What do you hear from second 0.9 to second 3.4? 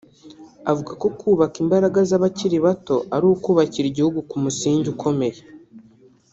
ko kubaka imbaraga z’abakiri bato ari